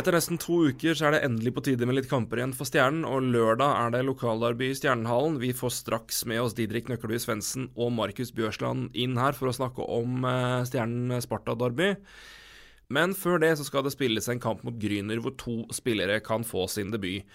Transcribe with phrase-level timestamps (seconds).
[0.00, 2.64] Etter nesten to uker så er det endelig på tide med litt kamper igjen for
[2.64, 5.36] Stjernen, og lørdag er det lokalderby i Stjernehallen.
[5.42, 9.52] Vi får straks med oss Didrik Nøkkelby Svendsen og Markus Bjørsland inn her for å
[9.58, 11.90] snakke om eh, Stjernen-Sparta-derby.
[12.96, 16.48] Men før det så skal det spilles en kamp mot Gryner, hvor to spillere kan
[16.48, 17.28] få sin debut.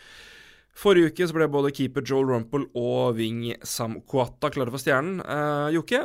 [0.75, 5.21] Forrige uke så ble både keeper Joel Rumpel og wing Sam Kuata klare for Stjernen.
[5.23, 6.01] Eh, Jokke,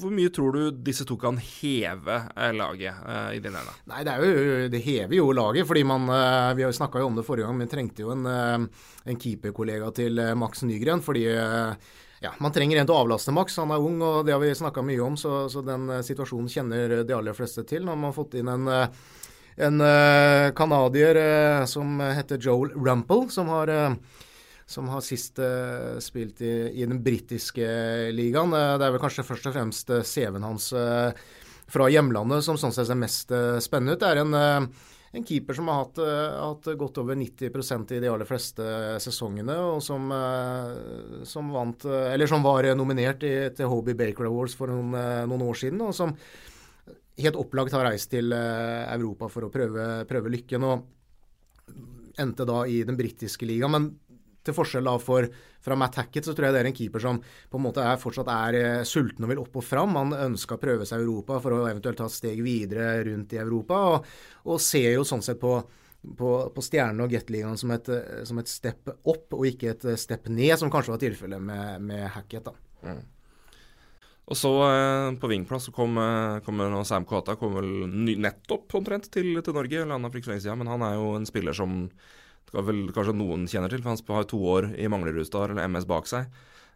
[0.00, 3.74] hvor mye tror du disse to kan heve uh, laget eh, i dine øyne?
[3.92, 6.08] Nei, det, jo, det, hever jo laget, fordi man
[6.56, 10.62] Vi har jo om det forrige gang, men trengte jo en, en keeperkollega til Max
[10.62, 11.02] Nygren.
[11.04, 13.58] fordi ja, man trenger en til å avlaste Max.
[13.60, 17.02] Han er ung, og det har vi snakka mye om, så, så, den situasjonen kjenner
[17.04, 17.84] de aller fleste til.
[17.84, 18.64] Når man har fått inn en
[19.56, 19.80] en
[20.56, 23.94] canadier uh, uh, som heter Joel Rumple, som har, uh,
[24.66, 25.38] som har sist
[26.02, 27.66] spilt i, i den britiske
[28.12, 28.50] ligaen.
[28.50, 30.72] det er vel kanskje først og fremst CV-en hans
[31.70, 33.30] fra hjemlandet som sånn sett ser mest
[33.62, 34.02] spennende ut.
[34.02, 38.26] Det er en, en keeper som har hatt, hatt, godt over 90% i de aller
[38.26, 38.66] fleste
[39.06, 40.10] sesongene, og som,
[41.22, 41.86] som, vant,
[42.26, 44.98] som var nominert i, til Hobie Baker Awards for noen,
[45.30, 45.86] noen år siden.
[45.86, 46.18] og som
[47.22, 50.66] helt opplagt har reist til eh, Europa for å prøve, prøve lykken.
[50.66, 51.72] Og
[52.20, 53.72] endte da i den britiske ligaen.
[53.72, 53.88] Men
[54.46, 55.26] til forskjell da for,
[55.62, 57.98] fra Matt Hackett, så tror jeg det er en keeper som på en måte er,
[58.00, 59.96] fortsatt er eh, sulten og vil opp og fram.
[59.98, 63.34] Han ønska å prøve seg i Europa for å eventuelt ta et steg videre rundt
[63.34, 63.82] i Europa.
[63.90, 64.14] Og,
[64.52, 65.58] og ser jo sånn sett på
[66.06, 67.72] på, på Stjerne- og Gateligaen som,
[68.28, 72.04] som, et step opp, og ikke et step ned, som kanskje var tilfellet med, med
[72.14, 72.46] Hackett.
[72.46, 72.52] da.
[72.86, 73.00] Mm.
[74.26, 77.70] Og så eh, på Vingplass så kom, eh, kom Sam Kata kom vel
[78.18, 79.84] nettopp omtrent til, til Norge.
[79.86, 81.86] Landa for ikke så lenge siden, men han er jo en spiller som
[82.56, 83.82] vel kanskje noen kjenner til.
[83.84, 86.26] for Han har to år i Manglerudstad eller MS bak seg.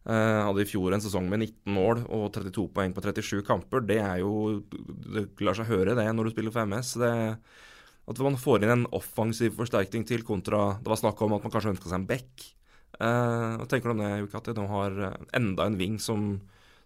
[0.09, 3.83] Eh, hadde i fjor en sesong med 19 mål og 32 poeng på 37 kamper.
[3.85, 6.95] Det er jo Det lar seg høre, det, når du spiller for MS.
[7.03, 7.13] Det,
[8.11, 11.53] at man får inn en offensiv forsterkning til kontra Det var snakk om at man
[11.53, 12.47] kanskje ønska seg en back.
[13.01, 14.55] Eh, tenker du om det, Jukati?
[14.55, 16.41] at de har eh, enda en ving som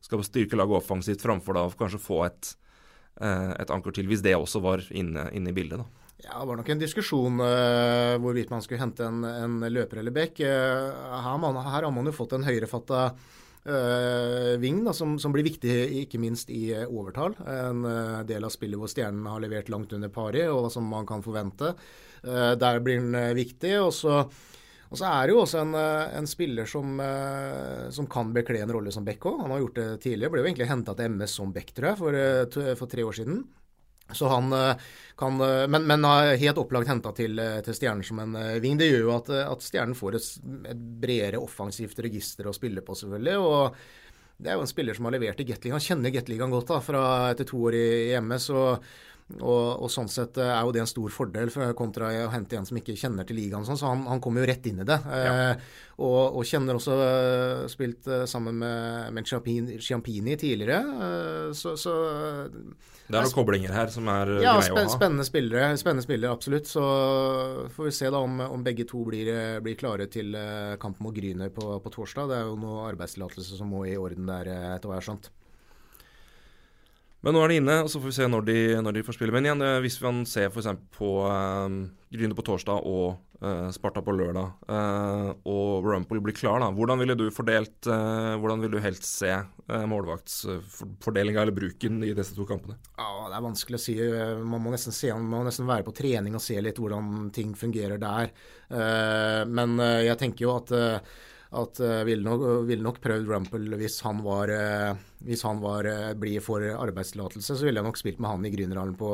[0.05, 2.55] skal styrke laget offensivt framfor da kanskje få et,
[3.21, 5.81] eh, et anker til, hvis det også var inne, inne i bildet.
[5.81, 6.05] da.
[6.25, 10.15] Ja, Det var nok en diskusjon uh, hvorvidt man skulle hente en, en løper eller
[10.15, 10.41] bekk.
[10.41, 15.45] Uh, her, her, har man jo fått en høyrefatta uh, ving da, som, som, blir
[15.45, 17.37] viktig ikke minst i overtall.
[17.45, 17.85] En
[18.29, 21.75] del av spillet hvor Stjernen har levert langt under pari, og som man kan forvente.
[22.25, 23.75] der blir den viktig.
[23.83, 24.25] og så
[24.95, 28.61] og så er det jo også en, eh, en spiller som, eh, som, kan bekle
[28.63, 29.41] en rolle som back òg.
[29.43, 30.31] Han har gjort det tidligere.
[30.31, 33.17] Ble jo egentlig henta til MS som back, tror jeg, for, eh, for, tre år
[33.19, 33.43] siden.
[34.15, 34.53] Så han
[35.17, 35.39] kan
[35.71, 38.77] Men, men helt opplagt henta til, til Stjernen som en ving.
[38.77, 40.27] Det gjør jo at, at Stjernen får et,
[40.69, 43.39] et, bredere offensivt register å spille på, selvfølgelig.
[43.41, 43.75] og
[44.37, 45.81] det er jo en spiller som har levert i Gateligaen.
[45.81, 48.51] Kjenner Gateligaen godt da, fra etter to år i, i MS.
[48.51, 48.85] og
[49.41, 52.59] og, og, sånn sett eh, er jo det en stor fordel for, kontra å hente
[52.59, 53.67] en som ikke kjenner til ligaen.
[53.67, 54.99] Sånn, så han, han kommer jo rett inn i det.
[55.09, 55.35] Ja.
[55.35, 60.81] Eh, og, og, kjenner også uh, Spilt uh, sammen med, med Ciampini, Ciampini tidligere.
[60.83, 61.95] Uh, så, så
[62.51, 64.89] Det er noen koblinger her som er ja, greie å ha.
[64.91, 66.71] Spennende spillere, spennende spillere, absolutt.
[66.71, 66.83] Så
[67.77, 69.31] får vi se da om, om begge to blir,
[69.65, 70.35] blir klare til
[70.83, 72.31] kampen mot Grüner på, på, torsdag.
[72.31, 75.33] Det er jo noe arbeidstillatelse som må i orden der, etter hva jeg har skjønt.
[77.25, 79.17] Men nå er de inne, og så får vi se når de, når de får
[79.17, 79.33] spille.
[79.33, 80.69] Men igjen, hvis man ser f.eks.
[80.93, 81.79] på um,
[82.13, 87.01] Gryne på torsdag og uh, Sparta på lørdag, uh, og Rumpel blir klar, da, hvordan
[87.01, 92.37] ville du fordelt uh, Hvordan vil du helst se uh, målvaktsfordelinga eller bruken i disse
[92.37, 92.77] to kampene?
[93.01, 93.99] Ja, Det er vanskelig å si.
[94.45, 97.57] Man må nesten, se, man må nesten være på trening og se litt hvordan ting
[97.57, 98.35] fungerer der.
[99.49, 100.73] men jeg tenker jo at
[101.55, 105.87] at uh, ville nok, vil nok prøvd Rumpel hvis han var, uh, hvis han var
[105.87, 109.13] uh, blid for arbeidstillatelse, så ville jeg nok spilt med han i Grünerhallen på,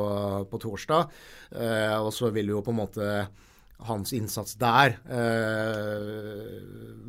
[0.49, 1.13] på, torsdag.
[1.53, 3.11] Uh, og så ville jo på en måte
[3.81, 4.93] hans innsats der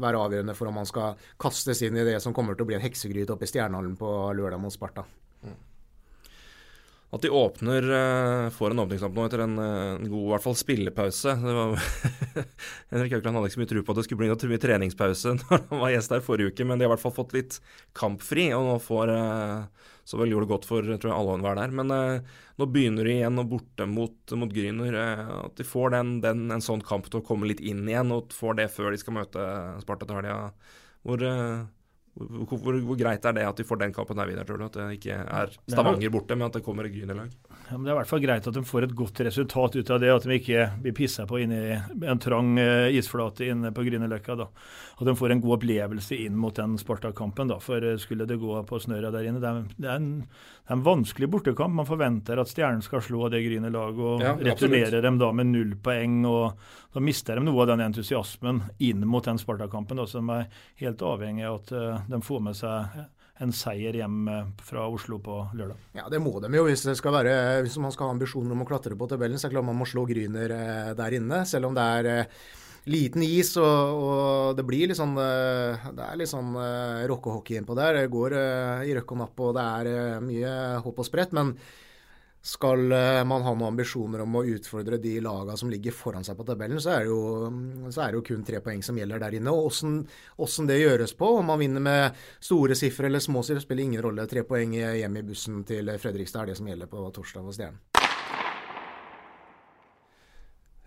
[0.00, 2.78] være avgjørende for om han skal kastes inn i det som kommer til å bli
[2.78, 4.08] en heksegryte oppe i Stjernehallen på
[4.38, 5.04] lørdag mot Sparta.
[7.12, 10.44] At de åpner uh, får en åpningskamp nå etter en, uh, en, god i hvert
[10.46, 11.34] fall spillepause.
[12.92, 15.66] Henrik Haukeland hadde ikke så mye tro på at det skulle bli noe treningspause når
[15.68, 17.58] han var gjest der forrige uke, men de har i hvert fall fått litt
[18.00, 21.36] kampfri, og nå får uh, Så vel gjorde det godt for tror jeg, alle og
[21.36, 21.76] enhver der.
[21.78, 24.96] Men nå begynner de igjen og borte mot, mot Gryner.
[25.44, 28.34] at de får den, den, en sånn kamp til å komme litt inn igjen, og
[28.34, 29.44] får det før de skal møte
[29.84, 30.50] Sparta til helga.
[31.06, 31.22] Hvor
[32.12, 34.66] Hvor, hvor, hvor, greit er det at de får den kampen der videre, tror du?
[34.66, 37.30] At det ikke er Stavanger borte, men at det kommer et Grünerlag?
[37.70, 40.02] Ja, det er i hvert fall greit at de får et godt resultat ut av
[40.02, 40.10] det.
[40.12, 44.36] At de ikke blir pissa på inni en trang uh, isflate inne på Grünerløkka.
[44.44, 47.54] At de får en god opplevelse inn mot den Sparta-kampen.
[47.64, 50.68] For uh, skulle det gå på snørra der inne det er, det, er en, det
[50.68, 51.78] er, en, vanskelig bortekamp.
[51.80, 55.72] Man forventer at Stjernen skal slå det Grünerlaget og ja, returnere dem da med null
[55.80, 56.20] poeng.
[56.28, 56.60] og
[56.92, 60.04] Da mister de noe av den entusiasmen inn mot den Sparta-kampen.
[60.12, 63.02] som er helt avhengig av at uh, de får med seg
[63.42, 65.78] en seier hjem eh, fra Oslo på lørdag.
[65.96, 67.34] Ja, Det må de jo hvis, det skal være,
[67.64, 69.38] hvis man skal ha ambisjoner om å klatre på tabellen.
[69.38, 72.10] Så er det klart man må slå Gryner eh, der inne, selv om det er
[72.12, 72.42] eh,
[72.92, 76.56] liten is og, og, det blir litt sånn Det er litt sånn
[77.06, 78.00] rockehockey innpå der.
[78.00, 78.34] Det går
[78.82, 81.30] i røkk og napp og det er mye hopp og sprett.
[81.38, 81.54] Men
[82.42, 86.36] skal eh, man ha noen ambisjoner om å utfordre de lagene som ligger foran seg
[86.38, 87.20] på tabellen, så er det jo,
[87.92, 89.54] er det jo kun tre poeng som gjelder der inne.
[89.54, 93.86] Og åssen det gjøres på, om man vinner med store sifre eller små sifre, spiller
[93.86, 94.26] ingen rolle.
[94.26, 97.91] Tre poeng hjem i bussen til Fredrikstad er det som gjelder på torsdag for Stjernen.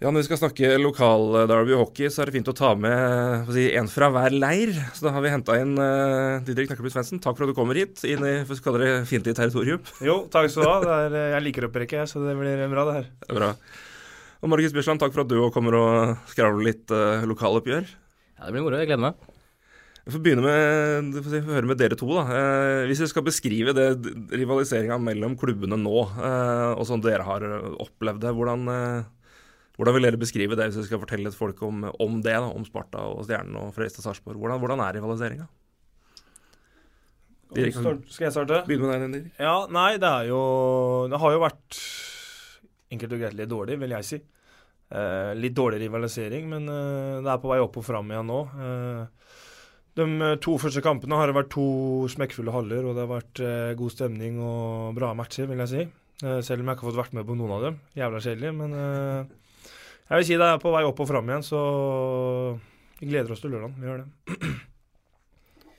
[0.03, 3.69] Ja, Når vi skal snakke lokal-Derby hockey, så er det fint å ta med si,
[3.79, 4.73] en fra hver leir.
[4.91, 7.21] Så da har vi henta inn uh, Didrik Nakkelby Svendsen.
[7.23, 9.79] Takk for at du kommer hit, inn i for skal dere fiendtlig territorium.
[10.03, 10.97] Jo, takk skal du ha.
[11.05, 13.07] Er, eh, jeg liker opprykket, så det blir bra, det her.
[13.23, 13.53] Det er bra.
[14.43, 17.87] Og Margit Bjørsland, takk for at du òg kommer og skravler litt uh, lokaloppgjør.
[18.35, 18.83] Ja, det blir moro.
[18.83, 19.31] Jeg gleder meg.
[20.05, 22.11] Vi får begynne med, får si, høre med dere to.
[22.13, 22.27] da.
[22.29, 23.87] Eh, hvis vi skal beskrive det
[24.35, 27.47] rivaliseringa mellom klubbene nå, eh, og sånn dere har
[27.79, 29.07] opplevd det, hvordan, eh,
[29.75, 32.47] hvordan vil dere beskrive det hvis dere skal fortelle litt folk om, om det, da,
[32.47, 34.39] om Sparta og Stjernen og Fredrikstad Sarpsborg?
[34.39, 35.47] Hvordan, hvordan, er rivaliseringa?
[37.55, 38.63] Skal jeg starte?
[38.67, 39.33] Begynn med deg, Dirk.
[39.39, 40.39] Ja, nei, det er jo
[41.11, 41.77] Det har jo vært
[42.95, 44.19] enkelt og greit litt dårlig, vil jeg si.
[44.95, 48.41] Eh, litt dårlig rivalisering, men eh, det er på vei opp og fram igjen nå.
[48.65, 49.31] Eh,
[49.95, 51.67] de to første kampene har det vært to
[52.11, 55.85] smekkfulle haller, og det har vært eh, god stemning og bra matcher, vil jeg si.
[56.23, 57.81] Eh, selv om jeg ikke har fått vært med på noen av dem.
[57.97, 59.33] Jævla kjedelig, men eh,
[60.05, 61.59] jeg vil si det er på vei opp og fram igjen, så
[62.99, 63.75] vi gleder oss til lørdag.
[63.79, 64.53] Vi gjør det.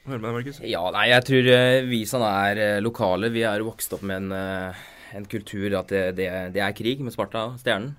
[0.06, 0.58] Hør med deg, Markus.
[0.62, 4.28] Ja, nei, jeg tror uh, vi som er uh, lokale, vi er vokst opp med
[4.28, 4.84] en, uh,
[5.18, 7.96] en kultur at det, det, det, er krig med Sparta og Stjernen.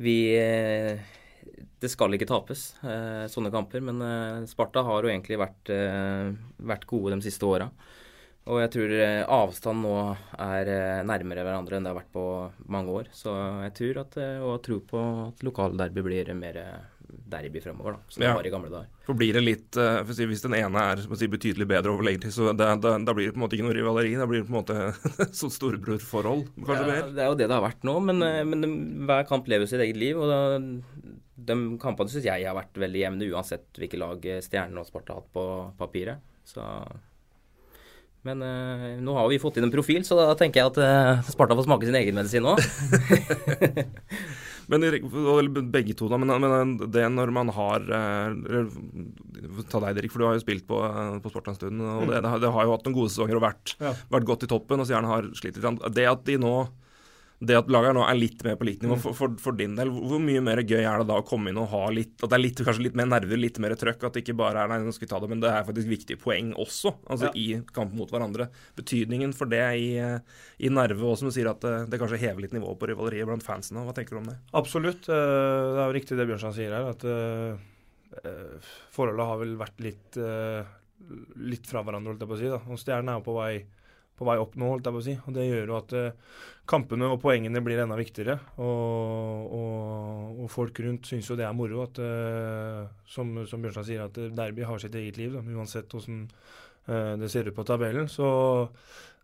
[0.00, 0.16] vi
[1.80, 2.62] Det skal ikke tapes,
[3.32, 4.00] sånne kamper, men
[4.48, 5.70] Sparta har jo egentlig vært,
[6.56, 7.68] vært gode de siste åra.
[8.48, 9.96] Og jeg tror avstanden avstand nå
[10.40, 12.24] er eh, nærmere hverandre enn det har vært på
[12.72, 13.10] mange år.
[13.12, 13.34] Så
[13.66, 16.58] jeg tror at, og jeg tror på at lokalderby blir mer
[17.30, 18.30] derby fremover, da, som ja.
[18.30, 18.88] det var i gamle dager.
[19.06, 22.28] For blir det litt, for si, Hvis den ene er si, betydelig bedre over lengre
[22.28, 24.14] tid, så da, da, da, blir det på en måte ikke noe rivaleri?
[24.18, 27.12] Da blir det på en måte sånn storebrorforhold, kanskje ja, mer?
[27.16, 28.72] Det er jo det det har vært nå, men, men
[29.10, 30.18] hver kamp lever sitt eget liv.
[30.18, 30.40] og da,
[31.50, 35.24] De kampene syns jeg har vært veldig jevne, uansett hvilke lag Stjernen og Sparta har
[35.24, 35.46] hatt på
[35.82, 36.22] papiret.
[36.46, 36.64] Så
[38.26, 41.30] men uh, nå har vi fått inn en profil, så da tenker jeg at uh,
[41.30, 42.52] Sparta får smake sin egen medisin nå.
[44.70, 44.84] men
[45.72, 46.18] begge to, da.
[46.20, 48.76] Men, men, det når man har uh,
[49.72, 50.82] Ta deg, Erik, for du har jo spilt på,
[51.24, 51.80] på Sparta en stund.
[51.80, 53.94] og det, det, har jo hatt noen gode sesonger og vært, ja.
[54.12, 55.88] vært godt i toppen, og så gjerne har slitt litt.
[55.96, 56.54] Det at de nå
[57.40, 59.00] det at laget nå er litt mer på likt nivå, mm.
[59.00, 61.60] for, for, for, din del, hvor mye mer gøy er det da å komme inn
[61.60, 64.04] og ha litt At det er litt, kanskje litt mer nerver, litt mer trøkk?
[64.04, 65.88] At det ikke bare er nei, nå skal vi ta det, men det er faktisk
[65.88, 67.32] viktige poeng også, altså ja.
[67.40, 68.50] i kamp mot hverandre.
[68.76, 72.44] Betydningen for det i, i nerve også, som du sier at det, det, kanskje hever
[72.44, 73.86] litt nivå på rivaleriet blant fansene.
[73.88, 74.36] Hva tenker du om det?
[74.60, 75.08] Absolutt.
[75.08, 79.80] Eh, det er jo riktig det Bjørnstad sier her, at uh, forholdet har vel vært
[79.80, 80.22] litt,
[81.40, 82.50] litt fra hverandre, holdt jeg på å si.
[82.52, 82.64] da.
[82.68, 83.54] Og Stjernen er jo på vei
[84.20, 85.16] på vei opp nå, holdt jeg på å si.
[85.24, 88.36] Og det gjør jo at uh, kampene og poengene blir enda viktigere.
[88.60, 93.88] Og, og, og folk rundt syns jo det er moro at, uh, som, som Bjørnstad
[93.88, 97.64] sier, at derby har sitt eget liv, da, uansett hvordan uh, det ser ut på
[97.68, 98.10] tabellen.
[98.12, 98.28] Så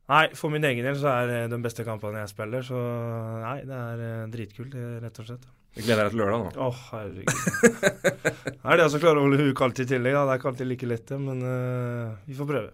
[0.09, 2.65] nei, for min egen del så er det de beste kampene jeg spiller.
[2.65, 2.81] Så
[3.45, 5.47] nei, det er dritkult, rett og slett.
[5.77, 6.65] Jeg gleder deg til lørdag, da.
[6.65, 7.29] Å, oh, herregud.
[8.49, 10.17] det er det som klarer å holde huet kaldt i tillegg.
[10.17, 10.25] Da.
[10.25, 11.45] Det er ikke alltid like lett, det, men
[12.25, 12.71] vi får prøve.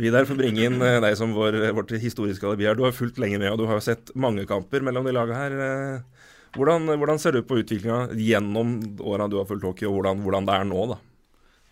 [0.00, 2.76] Vidar, får bringe inn eh, deg som vår, vårt historiske alibi her.
[2.78, 5.56] Du har fulgt lenge med, og du har sett mange kamper mellom de lagene her.
[5.66, 10.22] Eh, hvordan, hvordan ser du på utviklinga gjennom åra du har fulgt hockey, og hvordan,
[10.24, 10.98] hvordan, det er nå, da?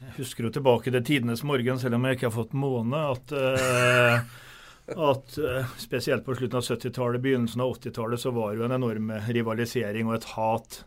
[0.01, 3.35] Jeg husker jo tilbake til tidenes morgen, selv om jeg ikke har fått måne, at,
[3.37, 8.69] uh, at uh, spesielt på slutten av 70-tallet, begynnelsen av 80-tallet, så var det jo
[8.71, 10.79] en enorm rivalisering og et hat.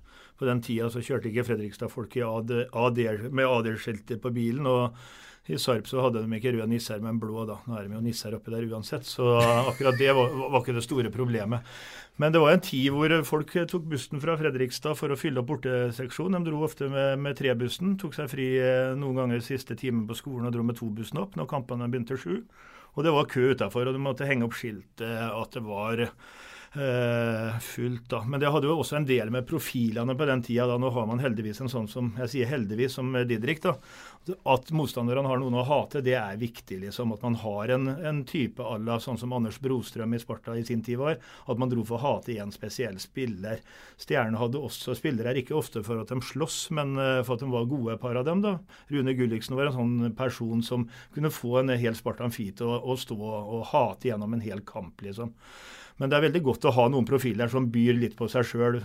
[0.41, 4.65] På den tida så kjørte ikke Fredrikstad-folk med AD-skilter på bilen.
[4.65, 4.97] og
[5.51, 7.43] I Sarp så hadde de ikke røde nisser, men blå.
[7.43, 7.57] da.
[7.67, 9.33] Nå er de jo nisser oppi der uansett, så
[9.67, 11.67] akkurat det var, var ikke det store problemet.
[12.21, 15.49] Men det var en tid hvor folk tok bussen fra Fredrikstad for å fylle opp
[15.49, 16.45] borteseksjonen.
[16.45, 20.15] De dro ofte med, med trebussen, tok seg fri eh, noen ganger siste timen på
[20.21, 22.45] skolen og dro med tobussen opp når kampene begynte sju.
[22.93, 26.05] Og det var kø utafor, og du måtte henge opp skiltet at det var
[26.75, 28.09] eh, fullt.
[28.09, 28.23] da.
[28.23, 30.67] Men det hadde jo også en del med profilene på den tida.
[30.67, 30.77] da.
[30.77, 33.61] Nå har man heldigvis en sånn som jeg sier heldigvis, som Didrik.
[33.61, 33.75] da.
[34.47, 36.79] At motstanderne har noen å hate, det er viktig.
[36.85, 37.13] liksom.
[37.13, 40.63] At man har en, en type à la sånn som Anders Brostrøm i Sparta i
[40.65, 41.19] sin tid var.
[41.47, 43.61] At man dro for å hate en spesiell spiller.
[43.99, 47.51] Stjernene hadde også spillere, ikke ofte for at de sloss, men uh, for at de
[47.51, 48.41] var gode, par av dem.
[48.41, 48.57] da.
[48.89, 53.17] Rune Gulliksen var en sånn person som kunne få en hel Sparta Amfite å stå
[53.19, 55.33] og hate gjennom en hel kamp, liksom.
[56.01, 58.79] Men det er veldig godt å ha noen profiler som byr litt på seg sjøl.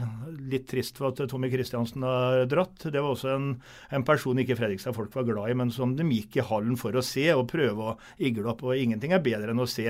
[0.53, 2.85] Litt trist for at Tommy Kristiansen har dratt.
[2.85, 3.50] Det var også en,
[3.95, 6.97] en person ikke Fredrikstad folk var glad i, men som de gikk i hallen for
[6.97, 8.65] å se og prøve å igle opp.
[8.67, 9.88] Og ingenting er bedre enn å se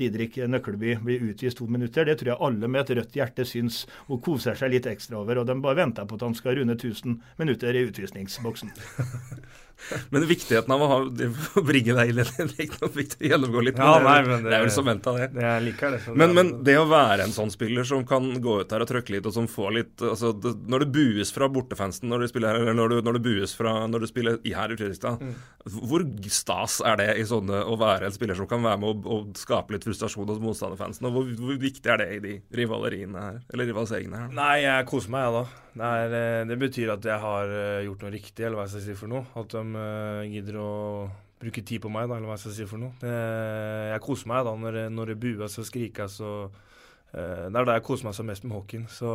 [0.00, 2.08] Didrik Nøkleby bli utvist to minutter.
[2.08, 5.42] Det tror jeg alle med et rødt hjerte syns og koser seg litt ekstra over.
[5.42, 8.74] Og de bare venter på at han skal runde 1000 minutter i utvisningsboksen.
[10.14, 10.98] Men viktigheten av å ha,
[11.70, 13.80] bringe deg inn i det viktig å gjennomgå litt.
[13.80, 15.30] Ja, nei, men det, det, er vel som venta, det.
[15.34, 15.44] det.
[15.44, 16.02] Jeg liker det.
[16.16, 19.16] Men, men, det å være en sånn spiller som kan gå ut der og trøkke
[19.16, 22.54] litt, og som får litt altså, det, Når det bues fra bortefansen når du spiller
[22.54, 25.20] her, eller når, du, når du bues fra når du spiller i her i Fredrikstad,
[25.20, 25.34] mm.
[25.90, 29.20] hvor stas er det i sånne å være en spiller som kan være med å,
[29.38, 31.08] skape litt frustrasjon hos motstanderfansen?
[31.08, 34.32] Og hvor, hvor, viktig er det i de rivaleriene her, eller rivaliseringene her?
[34.36, 35.60] Nei, jeg koser meg, jeg, da.
[35.74, 38.74] Det, er, eh, det, betyr at jeg har eh, gjort noe riktig, eller hva jeg
[38.76, 39.24] skal si for noe.
[39.40, 40.70] At de uh, gidder å
[41.42, 42.94] bruke tid på meg, da, eller hva jeg skal si for noe.
[43.04, 46.20] Jeg koser meg da når, når det bues og skrikes.
[46.24, 46.54] Og,
[47.12, 48.88] uh, det er da jeg koser meg som mest med hockeyen.
[48.88, 49.12] Så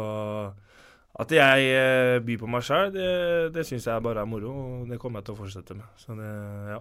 [1.19, 3.09] at jeg uh, byr på meg sjøl, det,
[3.55, 5.89] det syns jeg bare er moro, og det kommer jeg til å fortsette med.
[5.99, 6.31] Så det,
[6.75, 6.79] ja.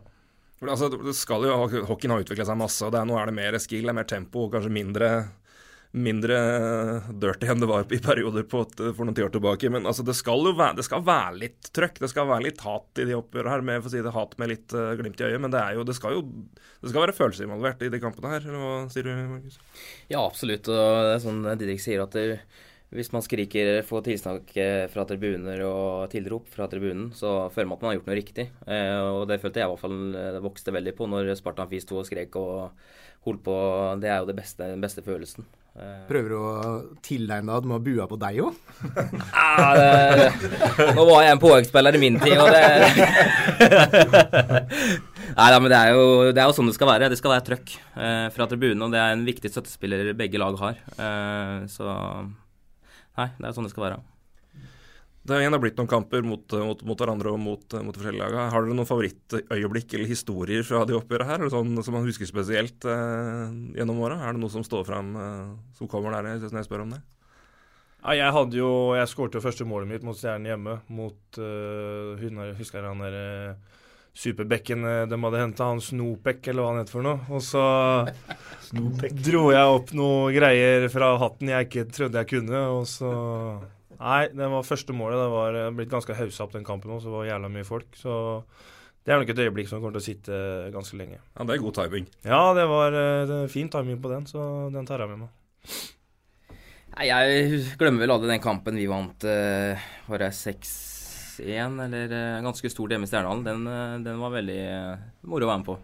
[0.66, 1.54] Altså, det skal jo,
[1.86, 4.08] Hockeyen har utvikla seg masse, og er, nå er det mer skill, det er mer
[4.10, 5.10] tempo kanskje mindre
[5.96, 6.36] mindre
[7.16, 9.70] dirty enn det var i perioder for noen tiår tilbake.
[9.72, 12.02] Men altså, det, skal jo være, skal være litt trøkk.
[12.02, 14.38] Det skal være litt hat i de oppgjørene her, med, for å si det, hat
[14.40, 15.40] med litt uh, glimt i øyet.
[15.44, 18.44] Men det, jo, det, skal jo det skal være følelser involvert i de kampene her.
[18.44, 19.60] Eller hva sier du, Markus?
[20.12, 20.68] Ja, absolutt.
[20.68, 22.26] Og det er sånn Didrik sier at det,
[22.92, 24.54] hvis man skriker får tilsnakk
[24.92, 28.46] fra tribuner og tilrop fra tribunen, så føler man at man har gjort noe riktig.
[28.64, 32.00] Eh, og det følte jeg i hvert fall vokste veldig på når Spartan Fis 2
[32.00, 32.80] og skrek og
[33.26, 33.56] holdt på.
[34.00, 35.48] Det er jo beste, den beste følelsen.
[36.08, 36.52] Prøver du å
[37.04, 38.52] tilegne deg at de har bua på deg òg?
[39.38, 39.68] ja,
[40.96, 42.58] nå var jeg en påhøgspiller i min tid, og det
[45.38, 47.10] Nei da, men det er, jo, det er, jo, sånn det skal være.
[47.12, 50.54] Det skal være trøkk eh, fra tribunen, og det er en viktig støttespiller begge lag
[50.58, 50.74] har.
[50.96, 53.98] Eh, så nei, det er sånn det skal være.
[55.22, 58.36] Det har igjen blitt noen kamper mot, mot, mot hverandre og mot, mot forskjellige lag.
[58.54, 61.42] Har dere noen favorittøyeblikk eller historier fra de oppgjørene her?
[61.42, 63.44] Eller sånn som man husker spesielt eh,
[63.76, 64.22] gjennom åra?
[64.24, 65.46] Er det noe som står fram eh,
[65.76, 67.02] som kommer der hvis jeg spør om det?
[67.98, 70.78] Ja, jeg hadde jo Jeg skåret jo første målet mitt mot Stjernen hjemme.
[70.94, 73.80] Mot uh, hun Husker jeg han der uh,
[74.18, 75.70] superbekken uh, de hadde henta?
[75.72, 77.18] Han Snopek, eller hva han het for noe.
[77.34, 77.64] Og så
[79.26, 83.12] dro jeg opp noen greier fra hatten jeg ikke trodde jeg kunne, og så
[83.98, 85.18] Nei, det var første målet.
[85.18, 87.66] Det var eh, blitt ganske haussa opp den kampen òg, så det var jævla mye
[87.66, 87.88] folk.
[87.98, 88.12] Så
[89.02, 91.18] det er nok et øyeblikk som kommer til å sitte eh, ganske lenge.
[91.18, 92.10] Ja, Det er god timing.
[92.26, 95.78] Ja, det var eh, det fin timing på den, så den tar jeg med meg.
[96.98, 102.42] Nei, Jeg glemmer vel aldri den kampen vi vant, uh, var det 6-1, eller uh,
[102.42, 103.44] ganske stor hjemme i Stjernehallen.
[103.46, 104.62] Den, uh, den, var veldig
[105.30, 105.76] moro å være med på.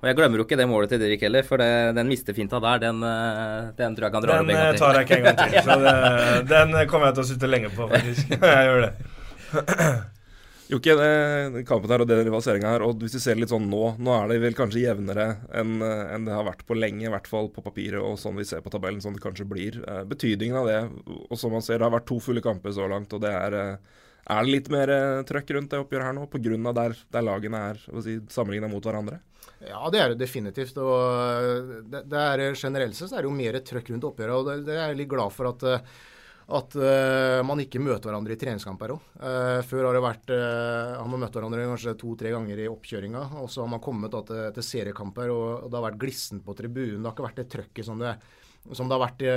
[0.00, 2.78] Og jeg glemmer jo ikke det målet til Dirk heller, for det, den mistefinta der,
[2.86, 4.78] den, eh, den, tror jeg kan dra den, opp en gang til.
[4.78, 5.58] Den tar jeg ikke en gang til.
[5.66, 8.32] så det, den kommer jeg til å sitte lenge på, faktisk.
[8.54, 8.94] jeg gjør det.
[10.70, 10.94] Jokke,
[11.66, 14.28] kampen her og den rivaliseringa her, og hvis du ser litt sånn nå Nå er
[14.30, 15.24] det vel kanskje jevnere
[15.58, 18.46] enn, en det har vært på lenge, i hvert fall på papiret og sånn vi
[18.46, 19.80] ser på tabellen, sånn det kanskje blir.
[19.82, 20.78] Eh, betydningen av det,
[21.26, 23.58] og som man ser, det har vært to fulle kamper så langt, og det er
[23.58, 23.98] eh,
[24.30, 24.92] er det litt mer
[25.26, 26.74] trøkk rundt det oppgjøret her nå, pga.
[26.76, 29.18] Der, der lagene er si, sammenligna mot hverandre?
[29.60, 30.78] Ja, det er det definitivt.
[30.80, 34.36] og eh, det, det er, Generelt sett er det jo mer trøkk rundt oppgjøret.
[34.36, 35.98] og det, det, er jeg litt glad for at, eh,
[36.50, 39.10] at uh, man ikke møter hverandre i treningskamper òg.
[39.20, 43.26] Uh, før har det vært uh, har man møtt hverandre kanskje to-tre ganger i oppkjøringa.
[43.44, 46.42] Og så har man kommet da, til, til, seriekamper, og, og, det har vært glissent
[46.46, 47.02] på tribunen.
[47.02, 48.16] Det har ikke vært det trøkket som det,
[48.72, 49.34] som det har vært i,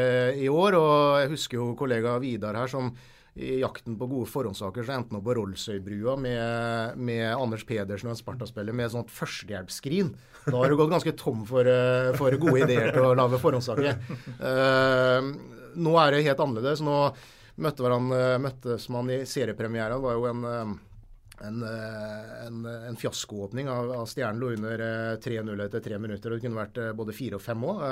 [0.48, 0.80] i år.
[0.80, 2.90] og Jeg husker jo kollega Vidar her som
[3.36, 8.12] i jakten på gode forhåndssaker så endte han opp på Rollsøybrua med, med, Anders Pedersen
[8.12, 10.12] og en Sparta-spiller med sånt førstehjelpsskrin.
[10.46, 13.98] Da har du gått ganske tom for, eh, for, gode ideer til å lage forhåndssaker.
[14.38, 15.34] Uh,
[15.82, 16.86] nå er det helt annerledes.
[16.86, 17.00] Nå
[17.64, 18.14] møtte man,
[18.44, 19.98] møttes man i seriepremieren.
[19.98, 20.78] Det var jo en,
[21.50, 24.88] en, en, en fiaskoåpning av, av Stjernen lå under
[25.26, 26.30] 3-0 etter tre minutter.
[26.30, 27.84] og Det kunne vært både fire og fem òg.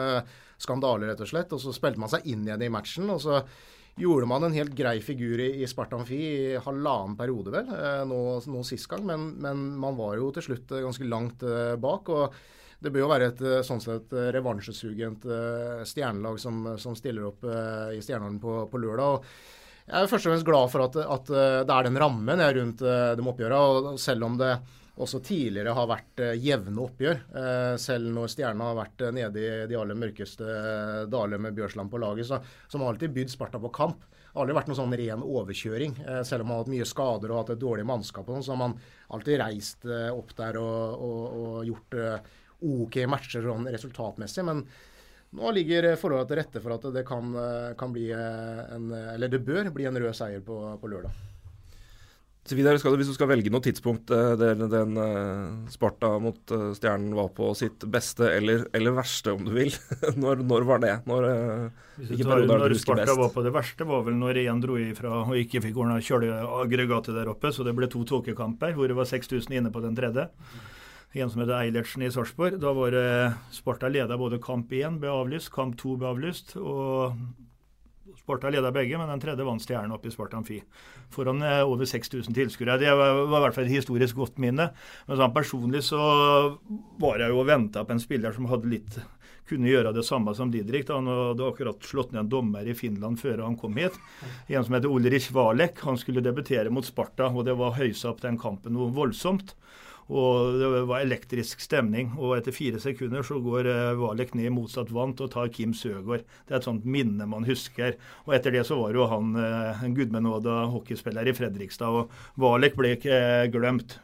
[0.61, 1.57] Skandale, rett og slett.
[1.57, 3.09] Og så spilte man seg inn igjen i matchen.
[3.09, 3.41] og så
[3.99, 8.01] gjorde man en helt grei figur i, i Sparta Amfi i halvannen periode, vel, eh,
[8.07, 9.03] nå, nå sist gang.
[9.07, 12.09] Men, men, man var jo til slutt eh, ganske langt uh, bak.
[12.09, 12.41] og
[12.81, 15.27] det bør jo være et sånn sett revansjesugent
[15.85, 19.19] stjernelag som, som, stiller opp i Stjernehallen på, på, lørdag.
[19.19, 22.81] og Jeg er først og fremst glad for at, at det er den rammen rundt
[22.81, 23.93] de oppgjørene.
[24.01, 24.49] Selv om det
[25.01, 27.19] også tidligere har vært eh, jevne oppgjør.
[27.41, 30.57] Eh, selv når Stjerna har vært eh, nede i de aller mørkeste
[31.11, 34.05] daler med Bjørsland på laget, så, så har alltid bydd Sparta på kamp.
[34.05, 35.97] Det har aldri vært noen sånn ren overkjøring.
[36.23, 38.53] Selv om man har hatt mye skader og hatt et dårlig mannskap, og sånn, så
[38.53, 38.77] har man
[39.11, 41.97] alltid reist opp der og, og, og gjort
[42.63, 44.45] OK matcher sånn resultatmessig.
[44.47, 44.63] men
[45.35, 47.35] nå ligger forholdet til rette for at det kan,
[47.79, 51.30] kan, bli en Eller det bør bli en rød seier på, på lørdag.
[52.41, 56.53] Så videre skal du, Hvis du skal velge noe tidspunkt der den, uh, Sparta mot
[56.53, 59.69] uh, Stjernen var på sitt beste eller, eller verste, om du vil,
[60.21, 60.95] når, når, var det?
[61.09, 61.27] Når,
[61.99, 63.21] hvis du tar, når Sparta best.
[63.21, 67.19] var på det verste, var vel når én dro ifra og ikke fikk ordna kjøleaggregatet
[67.19, 67.53] der oppe.
[67.53, 70.25] Så det ble to tåkekamper hvor det var 6000 inne på den tredje.
[71.11, 72.57] En som heter Eilertsen i Sarpsborg.
[72.63, 72.97] Da var
[73.53, 76.55] Sparta leda både kamp 1 ble avlyst, kamp 2 ble avlyst.
[76.57, 77.21] og
[78.19, 80.59] Sparta leda begge, men den tredje vant Stjernen oppe i Sparta Amfi.
[81.13, 82.79] Foran eh, over 6000 tilskuere.
[82.81, 84.71] Det var, i hvert fall et historisk godt minne.
[85.07, 86.01] Men sånn personlig så
[87.01, 89.01] var jeg jo og venta på en spiller som hadde litt
[89.51, 90.89] kunne gjøre det samme som Didrik.
[90.91, 93.97] Han hadde akkurat slått ned en dommer i Finland før han kom hit.
[94.47, 95.81] En som heter Ulrich Valek.
[95.87, 99.55] Han skulle debutere mot Sparta, og det var høysa opp den kampen noe voldsomt.
[100.11, 102.11] Og det var elektrisk stemning.
[102.19, 105.75] Og etter fire sekunder så går eh, Valek ned i motsatt vant og tar Kim
[105.77, 106.25] Søgaard.
[106.47, 107.95] Det er et sånt minne man husker.
[108.27, 111.95] Og etter det så var jo han eh, en gudbenåda hockeyspiller i Fredrikstad.
[112.01, 114.01] Og Valek ble ikke eh, glemt.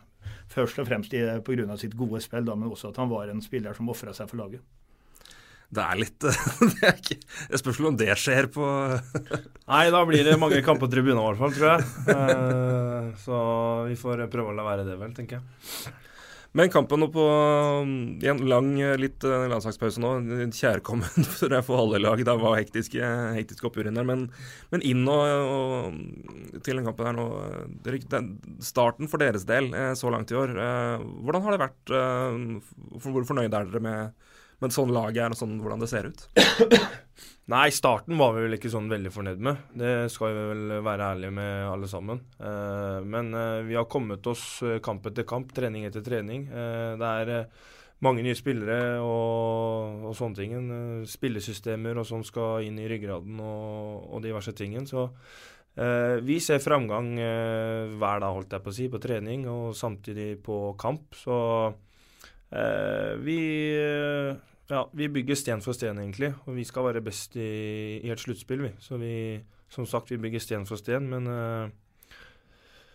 [0.48, 1.76] Først og fremst pga.
[1.78, 4.40] sitt gode spill, da, men også at han var en spiller som ofra seg for
[4.40, 4.64] laget
[5.68, 6.24] det er litt
[6.72, 7.18] det er ikke,
[7.52, 8.66] Jeg spørs om det skjer på
[9.72, 11.88] Nei, da blir det mange kamper på tribunen i hvert fall, tror jeg.
[12.08, 13.40] Uh, så
[13.90, 15.96] vi får prøve å la være det, vel, tenker jeg.
[16.56, 17.24] Men kampen nå på
[18.24, 20.14] i en lang litt eh, landslagspause nå,
[20.56, 22.24] kjærkommen for, for alle lag.
[22.26, 24.08] Det var hektiske, hektiske oppgjør der.
[24.08, 24.24] Men,
[24.74, 26.00] men inn og, og,
[26.66, 27.28] til den kampen her nå
[28.64, 30.56] Starten for deres del eh, så langt i år,
[31.22, 31.94] hvordan har det vært?
[33.04, 36.28] Hvor fornøyd er dere med men sånn laget er, og sånn hvordan det ser ut?
[37.48, 39.60] Nei, starten var vi vel ikke sånn veldig fornøyd med.
[39.80, 42.20] Det skal vi vel være ærlige med alle sammen.
[42.44, 46.50] Eh, men eh, vi har kommet oss eh, kamp etter kamp, trening etter trening.
[46.52, 47.32] det er
[48.04, 50.74] mange nye spillere og, og sånne ting.
[51.08, 54.76] Spillesystemer og sånn skal inn i ryggraden og, og diverse ting.
[54.90, 55.08] Så
[56.26, 60.74] vi ser framgang hver dag, holdt jeg på å si, på trening og samtidig på
[60.82, 61.14] kamp.
[61.16, 61.38] Så
[62.50, 63.38] vi
[64.68, 66.34] ja, vi bygger sten for sten, egentlig.
[66.46, 68.72] Og vi skal være best i, i et sluttspill, vi.
[68.84, 69.40] Så vi,
[69.72, 71.08] som sagt, vi bygger sten for sten.
[71.12, 72.18] Men uh,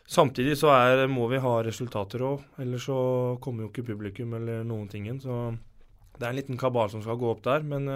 [0.05, 2.45] samtidig så er, må vi ha resultater òg.
[2.61, 2.99] Ellers så
[3.45, 5.23] kommer jo ikke publikum eller noen ting inn.
[5.23, 5.39] Så
[6.19, 7.65] det er en liten kabal som skal gå opp der.
[7.65, 7.89] Men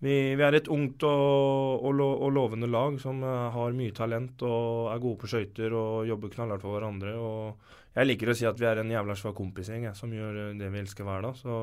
[0.00, 4.42] vi, vi, er et ungt og, og, og, lovende lag som uh, har mye talent
[4.46, 7.16] og er gode på skøyter og jobber knallhardt for hverandre.
[7.20, 10.68] og jeg liker å si at vi er en jævla svær kompisgjeng som gjør det
[10.70, 11.36] vi elsker hver dag.
[11.36, 11.56] Så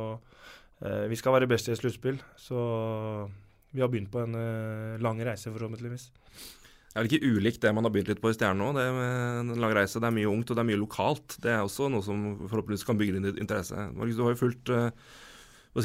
[0.86, 2.60] Eh, vi skal være best i et sluttspill, så
[3.74, 6.10] vi har begynt på en eh, lang reise, forhåpentligvis.
[6.88, 8.70] Det er vel ikke ulikt det man har begynt litt på i Stjernen nå.
[8.74, 11.38] Det med en lang reise, det er mye ungt og det er mye lokalt.
[11.44, 13.90] Det er også noe som forhåpentligvis kan bygge din interesse.
[13.94, 14.88] Du har jo fulgt uh,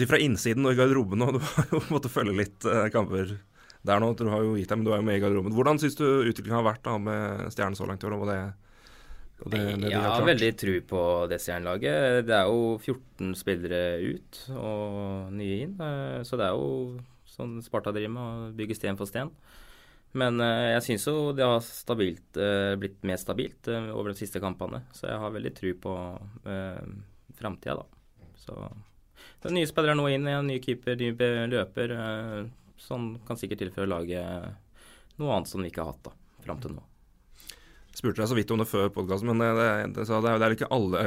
[0.00, 3.37] si fra innsiden og i garderoben, og du har jo måttet følge litt uh, kamper
[3.83, 4.12] der nå.
[4.18, 5.55] Du har jo gitt deg, men du er jo med i garderoben.
[5.57, 8.18] Hvordan syns du utviklingen har vært da med Stjernen så langt i år?
[8.20, 8.42] og det
[9.50, 11.00] det, det jeg har veldig tru på
[11.31, 12.26] det stjernelaget.
[12.28, 15.72] Det er jo 14 spillere ut og nye inn.
[15.83, 19.33] Eh, så det er jo sånn Sparta driver med, å bygge sten for sten.
[20.18, 24.42] Men eh, jeg syns jo det har stabilt, eh, blitt mer stabilt over de siste
[24.42, 24.85] kampene.
[24.94, 25.96] Så jeg har veldig tru på
[26.46, 26.83] eh,
[27.38, 28.31] framtida, da.
[28.42, 28.57] Så
[29.50, 31.12] er nye spillere nå inn, en ny keeper, ny
[31.50, 31.96] løper.
[32.83, 34.55] Sånn kan sikkert tilføre laget
[35.20, 36.83] noe annet som vi ikke har hatt da, fram til nå
[37.92, 39.66] Jeg spurte deg så vidt om det før podkasten, men det, det,
[39.98, 41.02] det, er, det er ikke alle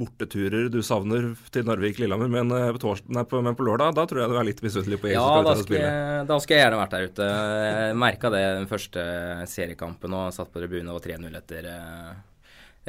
[0.00, 2.32] borteturer du savner til Narvik-Lillehammer.
[2.32, 2.72] Men, eh,
[3.14, 5.20] men på lørdag da tror jeg du er litt misunnelig på Egen.
[5.20, 7.28] Ja, da skal, jeg, jeg gjerne vært der ute.
[7.68, 9.06] Jeg merka det den første
[9.54, 11.70] seriekampen og satt på tribunen og 3-0 etter.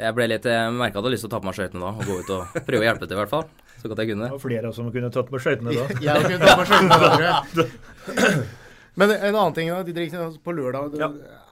[0.00, 1.58] Eh, jeg ble litt, jeg merka at jeg hadde lyst til å ta på meg
[1.58, 3.44] skøytene da og gå ut og prøve å hjelpe til, i hvert fall.
[3.80, 4.28] Så godt jeg kunne.
[4.28, 5.84] Det var flere som kunne tatt på skøytene da.
[6.08, 8.48] jeg kunne tatt på skøytene da, tror jeg.
[9.00, 10.96] Men en annen ting, Didrik, på lørdag.
[11.00, 11.08] Ja.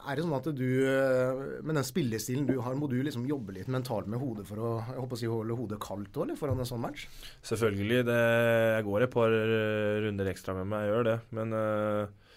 [0.09, 3.53] Er det sånn at du eh, Med den spillestilen du har, må du liksom jobbe
[3.59, 6.63] litt mentalt med hodet for å jeg håper å si, holde hodet kaldt eller, foran
[6.63, 7.05] en sånn match?
[7.47, 8.01] Selvfølgelig.
[8.09, 8.17] Det,
[8.73, 11.19] jeg går et par eh, runder ekstra med meg, jeg gjør det.
[11.37, 12.28] Men uh,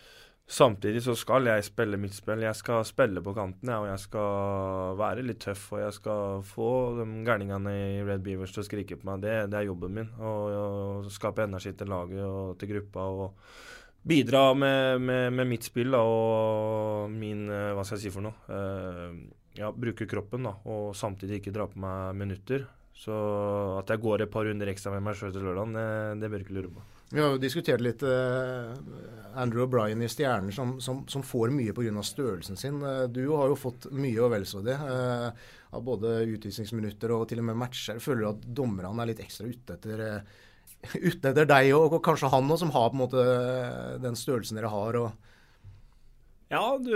[0.52, 2.44] samtidig så skal jeg spille mitt spill.
[2.44, 5.68] Jeg skal spille på kanten, jeg, og jeg skal være litt tøff.
[5.76, 9.24] Og jeg skal få de gærningene i Red Beavers til å skrike på meg.
[9.26, 10.10] Det, det er jobben min.
[10.20, 13.08] Å skape energi til laget og til gruppa.
[13.26, 13.38] og
[14.02, 18.34] bidra med, med, med, mitt spill da, og min Hva skal jeg si for noe?
[18.50, 19.14] Uh,
[19.58, 22.66] ja, bruke kroppen da, og samtidig ikke dra på meg minutter.
[22.96, 23.14] Så
[23.80, 25.86] at jeg går et par runder ekstra med meg sjøl til lørdag, det,
[26.22, 26.84] det bør ikke lure på.
[27.12, 28.72] Vi har jo diskutert litt uh,
[29.36, 32.04] Andrew O'Brien i Stjernen, som, som, som får mye pga.
[32.08, 32.80] størrelsen sin.
[32.84, 34.78] Uh, du har jo fått mye og vel så det.
[34.80, 35.28] Uh,
[35.76, 38.00] av både utvisningsminutter og til og med matcher.
[38.04, 40.24] Føler du at dommerne er litt ekstra ute etter
[41.10, 43.26] ute etter deg og, og kanskje han òg, som har på en måte
[44.04, 45.00] den størrelsen dere har.
[46.52, 46.96] ja, du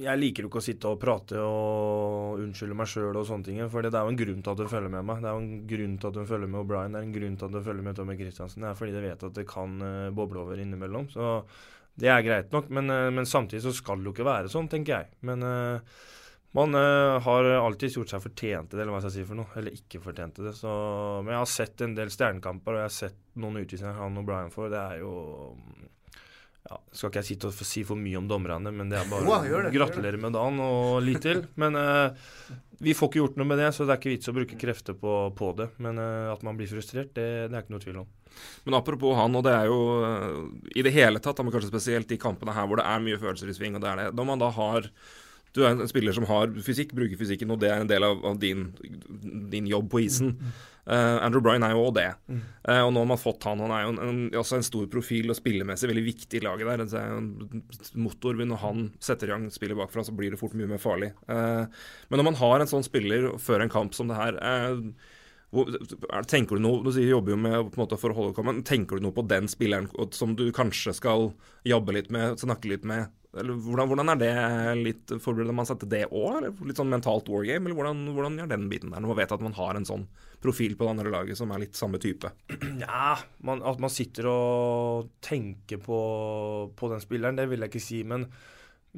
[0.00, 3.58] Jeg liker jo ikke å sitte og prate og unnskylde meg sjøl og sånne ting.
[3.72, 5.20] For det er jo en grunn til at hun følger med meg.
[5.20, 6.94] Det er jo en grunn til at hun følger med O'Brien.
[6.94, 8.64] Det er en grunn til at hun følger med Tommy Christiansen.
[8.64, 11.10] Det er fordi de vet at det kan uh, boble over innimellom.
[11.12, 11.28] Så
[12.00, 12.72] det er greit nok.
[12.72, 15.12] Men, uh, men, samtidig så skal det jo ikke være sånn, tenker jeg.
[15.28, 16.00] Men uh,
[16.56, 19.52] man har alltid gjort seg fortjent til det, eller hva skal jeg si for noe.
[19.56, 20.56] Eller ikke fortjent det.
[20.56, 20.72] Så,
[21.24, 24.28] men jeg har sett en del stjernekamper, og jeg har sett noen utvisninger han og
[24.28, 24.68] Brian får.
[24.72, 25.14] Det er jo
[26.68, 29.26] ja, Skal ikke jeg sitte og si for mye om dommerne, men det er bare
[29.26, 31.42] wow, gratulere med dagen og litt til.
[31.58, 32.14] Men uh,
[32.82, 34.96] vi får ikke gjort noe med det, så det er ikke vits å bruke krefter
[34.98, 35.72] på, på det.
[35.82, 38.12] Men uh, at man blir frustrert, det, det, er ikke noe tvil om.
[38.66, 39.80] Men apropos han, og det er jo
[40.72, 43.50] i det hele tatt, men kanskje spesielt i kampene her hvor det er mye følelser
[43.50, 44.08] i sving, og det er det.
[44.16, 44.88] Når man da har
[45.52, 48.22] du er en spiller som har fysikk, bruker fysikken, og det er en del av,
[48.24, 48.70] av din,
[49.52, 50.32] din, jobb på isen.
[50.38, 50.52] Mm.
[50.82, 52.08] Uh, Andrew Bryan er jo òg det.
[52.26, 52.40] Mm.
[52.64, 53.60] Uh, og nå har man fått han.
[53.62, 56.70] Han er jo en, en, også en stor profil og spillemessig veldig viktig i laget
[56.72, 56.84] der.
[56.88, 57.62] Det er en
[58.00, 58.40] motor.
[58.40, 61.12] Når han setter i gang spillet bakfra, så blir det fort mye mer farlig.
[61.28, 61.68] Uh,
[62.08, 64.40] men når man har en sånn spiller før en kamp som det her
[66.32, 68.62] tenker du noe, Du sier jobber jo med på en måte for å holde men
[68.64, 71.34] tenker du noe på den spilleren som du kanskje skal
[71.68, 74.32] jobbe litt med, snakke litt med eller hvordan, hvordan, er det
[74.84, 76.50] litt Forbereder man seg til det òg?
[76.68, 77.64] Litt sånn mentalt wargame?
[77.64, 80.04] Eller hvordan, hvordan gjør den biten der, når man vet at man har en sånn
[80.42, 82.28] profil på det andre laget som er litt samme type?
[82.82, 83.14] Ja,
[83.46, 86.00] man, at man sitter og tenker på,
[86.76, 88.02] på, den spilleren, det vil jeg ikke si.
[88.04, 88.28] Men,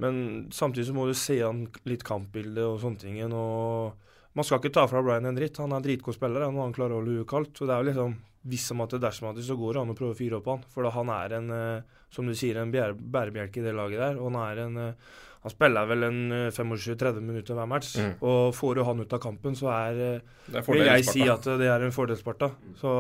[0.03, 0.19] men
[0.55, 3.23] samtidig så må du se an litt kampbilde og sånne ting.
[3.31, 5.63] Og man skal ikke ta fra Brian en dritt.
[5.63, 7.55] Han er en dritgod spiller, han klarer å holde huet kaldt.
[7.55, 9.93] Så det er jo liksom hvis om at dersom at det, så går det an
[9.95, 10.65] å prøve å fyre opp han.
[10.73, 14.19] For da han er en, eh, som du sier, en bærebjelke i det laget der.
[14.21, 17.91] Og han er en eh, Han spiller vel en 25-30 eh, minutter hver match.
[18.01, 18.13] Mm.
[18.25, 21.69] Og får du han ut av kampen, så er, er vil jeg si at det
[21.69, 22.49] er en fordelsparta.
[22.81, 22.93] Så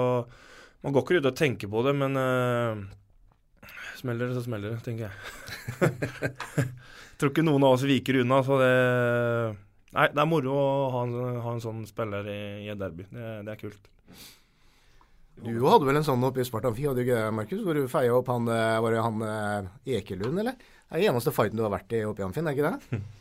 [0.85, 2.83] man går ikke ut og tenker på det, men uh,
[3.97, 5.89] smeller det, så smeller det, tenker jeg.
[6.61, 8.75] jeg tror ikke noen av oss viker unna, så det
[9.95, 13.07] Nei, det er moro å ha en, ha en sånn spiller i, i et derby.
[13.09, 13.89] Det, det er kult.
[15.43, 17.65] Du hadde vel en sånn oppe i Sparta Amfi, hadde du ikke det, Markus?
[17.67, 20.55] Hvor du feia opp han eh, Var det han eh, Ekelund, eller?
[20.55, 23.03] Det er den eneste fighten du har vært i oppe i Amfin, er ikke det?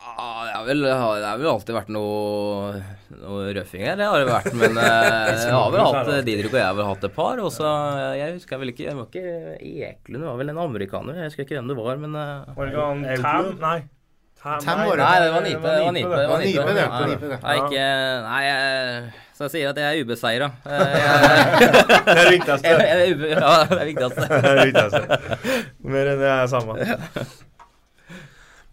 [0.00, 0.84] Ja, det har vel,
[1.42, 2.78] vel alltid vært noe,
[3.20, 4.54] noe røffing her, det har det vært.
[4.56, 7.40] Men eh, jeg har vel hatt Didrik og jeg har vel hatt et par.
[7.44, 7.68] Og så,
[8.16, 9.56] Jeg husker vel ikke Det var ikke
[9.90, 11.20] Eklund, det var vel en amerikaner.
[11.20, 13.50] Jeg husker ikke hvem det var, men Var det ikke han Tam?
[13.60, 13.78] Nei.
[14.40, 14.86] Tam, nei.
[14.88, 15.00] det.
[15.02, 15.74] Nei, det var Nipe.
[15.74, 16.14] Det var Nipe.
[16.16, 16.86] Det var Nipe, det.
[16.94, 17.40] Var nipe, det.
[17.44, 17.88] Nei, ikke
[18.24, 19.10] Nei, jeg
[19.40, 20.46] så jeg sier at jeg er ubeseira.
[20.68, 22.72] det er det viktigste.
[23.32, 24.26] ja, det er viktigste.
[24.34, 25.60] det er viktigste.
[25.94, 26.74] Mer enn det er samme.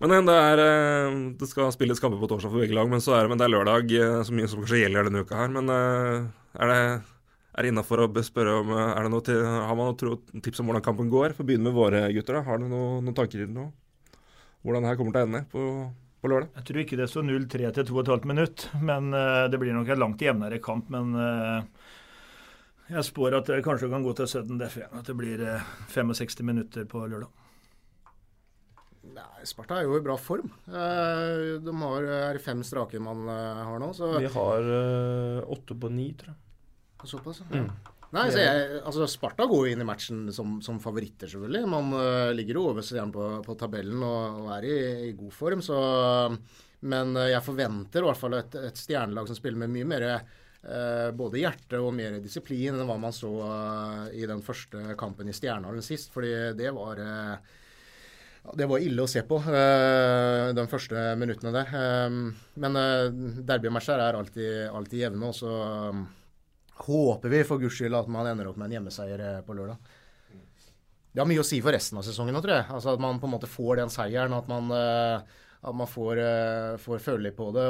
[0.03, 3.15] Men det, er, eh, det skal spilles kamper på torsdag for begge lag, men, så
[3.15, 5.53] er det, men det er lørdag, eh, så mye som kanskje gjelder denne uka her.
[5.55, 6.27] Men eh,
[6.59, 6.81] er det
[7.57, 10.67] er det innafor å spørre om er det noe til, Har man noen tips om
[10.67, 11.31] hvordan kampen går?
[11.37, 12.41] For å begynne med våre gutter.
[12.41, 12.43] da.
[12.45, 13.71] Har du noen, noen tanker i det nå?
[14.67, 15.63] Hvordan det her kommer til å ende på
[16.21, 16.51] på lørdag?
[16.57, 20.03] Jeg tror ikke det står 0-3 til 2,5 minutt, men uh, det blir nok en
[20.03, 20.89] langt jevnere kamp.
[20.93, 21.89] Men uh,
[22.91, 24.95] jeg spår at det kanskje kan gå til 17 DF igjen.
[24.99, 27.43] At det blir uh, eh, 65 minutter på lørdag.
[29.17, 30.49] Nei, Sparta er jo i bra form.
[30.67, 33.93] de har er fem strake man har nå.
[33.95, 34.09] Så.
[34.19, 34.67] Vi har
[35.47, 37.07] åtte på ni, tror jeg.
[37.07, 37.61] Såpass, ja.
[37.63, 37.96] Mm.
[38.15, 41.67] Nei, så jeg, altså Sparta går jo inn i matchen som, som favoritter, selvfølgelig.
[41.67, 44.77] Man uh, ligger jo over igjen på, på, tabellen og, og er i,
[45.09, 45.63] i, god form.
[45.65, 45.77] Så,
[46.87, 50.07] men uh, jeg forventer i hvert fall et, et stjernelag som spiller med mye mer
[50.15, 53.31] uh, både hjerte og mer disiplin enn hva man så
[54.15, 56.13] i den første kampen i Stjernehallen sist.
[56.15, 57.03] Fordi det var
[58.55, 59.41] det var ille å se på
[60.55, 61.73] de første minuttene der.
[62.63, 62.77] men
[63.43, 65.27] derbymatcher er alltid, alltid jevne.
[65.27, 65.51] og så
[66.85, 69.77] håper vi for guds skyld at man ender opp med en hjemmeseier eh, på lørdag.
[71.11, 72.69] det har mye å si for resten av sesongen nå, tror jeg.
[72.77, 74.35] Altså At man på en måte får den seieren.
[74.37, 77.67] At man, uh, at man får, uh, får, føle litt på det.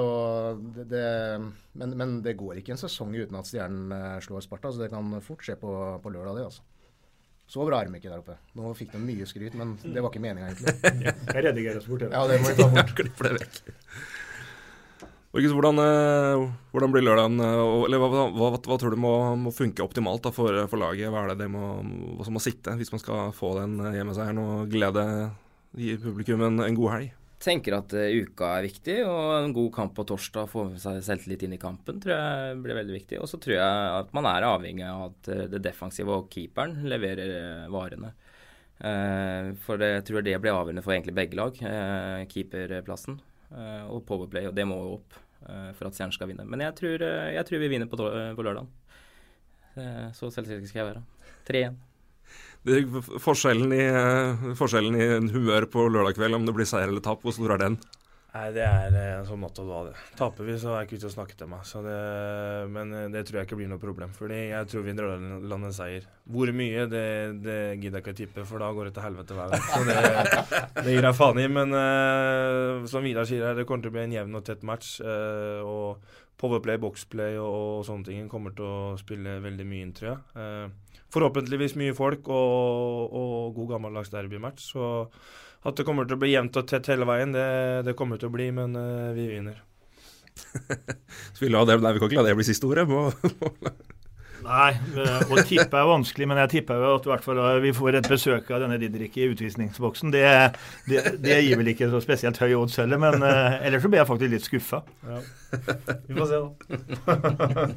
[0.76, 1.06] det, det
[1.80, 4.74] men, men, det går ikke en sesong uten at Stjernen slår Sparta.
[4.74, 5.72] Så det kan fort skje på,
[6.04, 6.50] på lørdag, det.
[6.50, 6.66] altså.
[7.48, 8.36] Så bra er de ikke der oppe.
[8.60, 10.74] Nå fikk de mye skryt, men det var ikke meninga, egentlig.
[11.32, 12.04] Jeg redigerer oss bort.
[12.12, 12.92] Ja, det må vi ta bort.
[13.00, 13.62] Klipp det vekk.
[15.38, 17.38] Markus, hvordan, eh, hvordan, blir lørdagen?
[17.38, 21.12] Eh, eller hva, hva, hva, tror du må, må funke optimalt da, for, for, laget?
[21.14, 21.76] Hva er det, det må,
[22.26, 25.04] som må sitte hvis man skal få den hjemmeseieren og glede
[25.78, 27.12] gi publikum en, en god helg?
[27.38, 31.46] Tenker at uka er viktig, og en god kamp på torsdag, få med seg selvtillit
[31.46, 33.22] inn i kampen, tror jeg blir veldig viktig.
[33.22, 37.70] Og så tror jeg at man er avhengig av at det defensive og keeperen leverer
[37.70, 38.10] varene.
[39.68, 41.62] For jeg tror det blir avgjørende for egentlig begge lag,
[42.34, 43.22] keeperplassen
[43.86, 45.22] og powerplay, og det må jo opp.
[45.48, 46.46] Eh, for at Stjernen skal vinne.
[46.50, 48.68] Men jeg tror, eh, jeg tror vi vinner på, eh, på lørdag.
[50.18, 51.04] Så selvsikker skal jeg være.
[51.46, 51.76] 3-1.
[53.22, 53.84] Forskjellen i,
[54.58, 57.62] forskjellen i humør på lørdag kveld, om det blir seier eller tap, hvor stor er
[57.62, 57.78] den?
[58.36, 59.94] Nei, det er en sånn måte å ha det.
[60.20, 61.64] Taper vi, så er jeg ikke ute å snakke til meg.
[61.88, 61.96] Det,
[62.76, 64.12] men det tror jeg ikke blir noe problem.
[64.14, 66.06] Fordi jeg tror vi drar landet seier.
[66.28, 67.08] Hvor mye, det,
[67.46, 69.66] det, gidder jeg ikke å tippe, for da går det til helvete hver gang.
[69.72, 70.44] Så det,
[70.84, 71.48] det gir jeg faen i.
[71.58, 74.68] Men uh, som Vidar sier her, det kommer til å bli en jevn og tett
[74.68, 74.98] match.
[75.02, 79.94] Uh, og powerplay, boxplay og, og, sånne ting kommer til å spille veldig mye inn,
[79.98, 80.20] tror jeg.
[80.38, 84.72] Eh, forhåpentligvis mye folk og, og god gammeldags derbymatch.
[84.74, 84.92] Så
[85.68, 87.48] at det kommer til å bli jevnt og tett hele veien, det,
[87.88, 89.64] det kommer til å bli, men eh, vi vinner.
[91.34, 92.86] Så vi, la det, nei, vi kan ikke la det bli siste ordet?
[94.46, 94.72] Nei,
[95.32, 98.10] å tippe er vanskelig, men jeg tipper jo at hvert fall eh, vi får et
[98.12, 100.14] besøk av denne Didrik i utvisningsboksen.
[100.14, 100.26] Det,
[100.90, 104.04] det, det, gir vel ikke så spesielt høy odds heller, men uh, ellers så blir
[104.04, 104.84] jeg faktisk litt skuffa.
[105.08, 105.22] Ja.
[106.08, 107.70] Vi får se, da.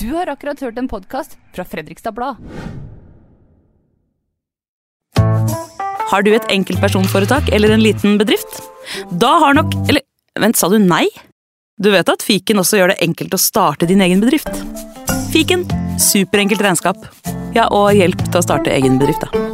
[0.00, 2.42] du har akkurat hørt en podkast fra Fredrikstad Blad.
[6.14, 8.60] Har du et enkeltpersonforetak eller en liten bedrift?
[9.10, 10.04] Da har nok Eller
[10.38, 11.06] vent, sa du nei?
[11.80, 14.52] Du vet at fiken også gjør det enkelt å starte din egen bedrift?
[15.34, 15.64] Fiken
[15.98, 17.08] superenkelt regnskap.
[17.56, 19.53] Ja, og hjelp til å starte egen bedrift, da.